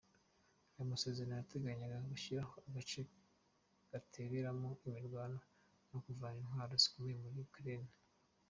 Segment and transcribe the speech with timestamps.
[0.73, 3.01] Ayo masezerano yateganyaga gushyiraho agace
[3.89, 5.39] kataberamo imirwano
[5.89, 7.91] no kuvana iintwaro zikomeye muri Ukraine.